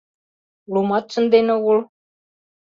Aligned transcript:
Лумат 0.73 1.05
шынден 1.13 1.47
огыл. 1.57 1.79